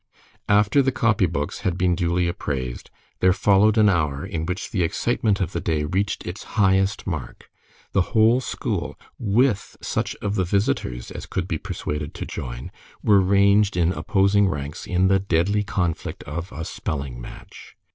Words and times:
After 0.49 0.81
the 0.81 0.91
copy 0.91 1.27
books 1.27 1.59
had 1.59 1.77
been 1.77 1.93
duly 1.93 2.27
appraised, 2.27 2.89
there 3.19 3.33
followed 3.33 3.77
an 3.77 3.87
hour 3.87 4.25
in 4.25 4.47
which 4.47 4.71
the 4.71 4.81
excitement 4.81 5.39
of 5.39 5.51
the 5.51 5.61
day 5.61 5.83
reached 5.83 6.25
its 6.25 6.41
highest 6.57 7.05
mark. 7.05 7.51
The 7.91 8.01
whole 8.17 8.41
school, 8.41 8.97
with 9.19 9.77
such 9.79 10.15
of 10.15 10.33
the 10.33 10.43
visitors 10.43 11.11
as 11.11 11.27
could 11.27 11.47
be 11.47 11.59
persuaded 11.59 12.15
to 12.15 12.25
join, 12.25 12.71
were 13.03 13.21
ranged 13.21 13.77
in 13.77 13.91
opposing 13.91 14.49
ranks 14.49 14.87
in 14.87 15.07
the 15.07 15.19
deadly 15.19 15.61
conflict 15.61 16.23
of 16.23 16.51
a 16.51 16.65
spelling 16.65 17.21
match. 17.21 17.75